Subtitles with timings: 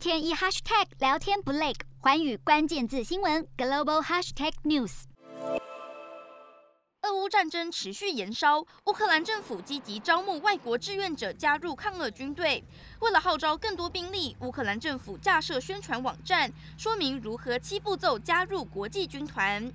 [0.00, 5.02] 天一 hashtag 聊天不累，寰宇关键字新闻 global hashtag news。
[7.02, 12.64] 俄乌战争持续延烧，乌克兰政府积极招募外国志愿者加入抗俄军队。
[13.00, 19.70] 为了号召更多兵力，乌克兰政府架设宣传网站，说明如何七步骤加入国际军团。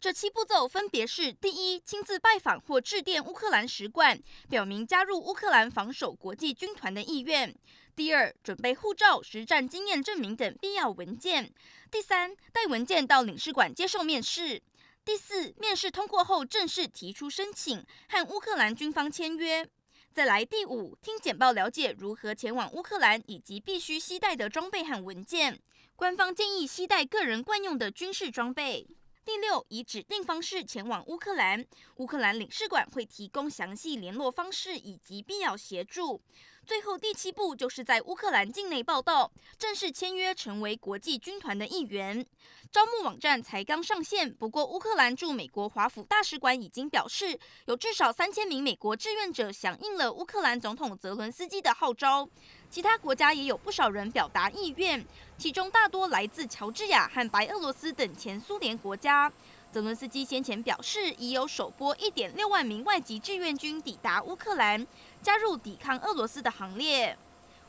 [0.00, 4.16] 这七步骤分别是：第一，亲自拜访或致电乌克兰使馆，
[4.48, 7.52] 表明加入乌克兰防守国际军团的意愿；
[7.96, 11.46] 第二，准备护照、实战经验证明等必要文件；
[11.90, 14.60] 第三，带文件到领事馆接受面试；
[15.04, 19.64] 第四，面试通过后正式提出申请，和乌克兰军方签约；
[20.12, 25.58] 再来第五，听简报了解如何前往乌克兰以及必须携带的装备和文件。
[25.96, 28.86] 官方建议携带个人惯用的军事装备。
[29.28, 31.62] 第六，以指定方式前往乌克兰，
[31.96, 36.22] 乌克兰领事馆会提供详细联络方式以及必要协助。
[36.68, 42.26] 最后第七步就是在乌克兰境内报道，正式签约成为国际军团的一员。
[42.70, 52.28] 招募网站才刚上线，不过乌克兰驻美国华府大使馆已经表示，有至少三千名美国志愿者响应了乌克兰总统泽伦斯基的号召。
[52.68, 55.02] 其他国家也有不少人表达意愿，
[55.38, 59.32] 其中大多来自乔治亚和白俄罗斯等前苏联国家。
[59.70, 64.86] 泽伦斯基先前表示，已有首波一点六万名外籍志愿军抵达乌克兰，
[65.20, 67.18] 加入抵抗俄罗斯的行列。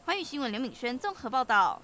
[0.05, 1.81] 环宇新闻刘敏轩综合报道。